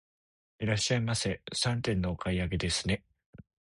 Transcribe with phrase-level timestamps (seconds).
[0.57, 3.03] いらっしゃいませ、三点のお買い上げですね。